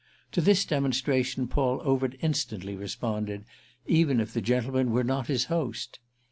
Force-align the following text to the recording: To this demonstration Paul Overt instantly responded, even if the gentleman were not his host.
To 0.31 0.41
this 0.41 0.65
demonstration 0.65 1.47
Paul 1.47 1.79
Overt 1.83 2.15
instantly 2.21 2.75
responded, 2.75 3.45
even 3.85 4.19
if 4.19 4.33
the 4.33 4.41
gentleman 4.41 4.89
were 4.89 5.03
not 5.03 5.27
his 5.27 5.45
host. 5.45 5.99